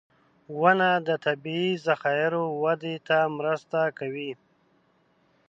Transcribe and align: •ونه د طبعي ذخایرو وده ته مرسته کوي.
•ونه 0.59 0.89
د 1.07 1.09
طبعي 1.25 1.69
ذخایرو 1.85 2.43
وده 2.63 2.95
ته 3.07 3.17
مرسته 3.37 3.79
کوي. 3.99 4.31